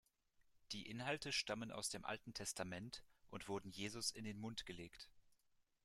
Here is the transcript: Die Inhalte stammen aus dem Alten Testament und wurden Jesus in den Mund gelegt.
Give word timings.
Die 0.71 0.89
Inhalte 0.89 1.31
stammen 1.31 1.71
aus 1.71 1.89
dem 1.91 2.05
Alten 2.05 2.33
Testament 2.33 3.03
und 3.29 3.47
wurden 3.47 3.69
Jesus 3.69 4.09
in 4.09 4.23
den 4.23 4.39
Mund 4.39 4.65
gelegt. 4.65 5.11